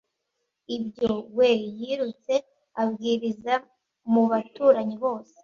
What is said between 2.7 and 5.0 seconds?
abwiriza mu baturanyi